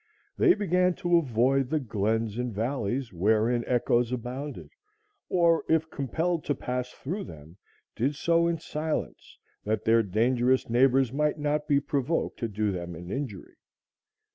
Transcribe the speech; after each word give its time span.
They 0.35 0.55
began 0.55 0.95
to 0.95 1.17
avoid 1.19 1.69
the 1.69 1.79
glens 1.79 2.39
and 2.39 2.51
valleys 2.51 3.13
wherein 3.13 3.63
echoes 3.67 4.11
abounded, 4.11 4.71
or, 5.29 5.63
if 5.69 5.91
compelled 5.91 6.43
to 6.45 6.55
pass 6.55 6.89
through 6.89 7.25
them, 7.25 7.57
did 7.95 8.15
so 8.15 8.47
in 8.47 8.57
silence 8.57 9.37
that 9.63 9.85
their 9.85 10.01
dangerous 10.01 10.67
neighbors 10.71 11.13
might 11.13 11.37
not 11.37 11.67
be 11.67 11.79
provoked 11.79 12.39
to 12.39 12.47
do 12.47 12.71
them 12.71 12.95
an 12.95 13.11
injury. 13.11 13.57